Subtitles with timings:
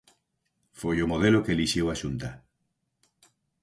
[0.79, 2.29] Foi o modelo que elixiu a Xunta.